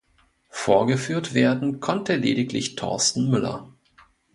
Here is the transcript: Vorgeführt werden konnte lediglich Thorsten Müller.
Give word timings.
Vorgeführt 0.49 1.35
werden 1.35 1.79
konnte 1.79 2.15
lediglich 2.15 2.75
Thorsten 2.75 3.29
Müller. 3.29 3.71